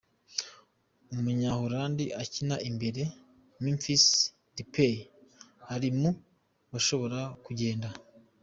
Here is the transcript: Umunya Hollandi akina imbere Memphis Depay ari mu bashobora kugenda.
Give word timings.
Umunya 1.13 1.49
Hollandi 1.59 2.05
akina 2.21 2.55
imbere 2.69 3.01
Memphis 3.63 4.03
Depay 4.55 4.95
ari 5.73 5.89
mu 5.99 6.11
bashobora 6.71 7.19
kugenda. 7.45 7.87